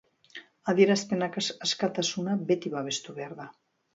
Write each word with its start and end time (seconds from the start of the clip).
Adierazpen 0.71 1.19
askatasuna 1.35 2.39
beti 2.53 2.75
babestu 2.79 3.17
behar 3.21 3.37
da. 3.43 3.49